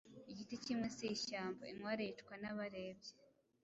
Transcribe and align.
Igiti 0.31 0.55
kimwe 0.63 0.87
si 0.95 1.05
ishyamba. 1.15 1.63
Inkware 1.71 2.01
yicwa 2.07 2.33
n’abarebyi. 2.41 3.11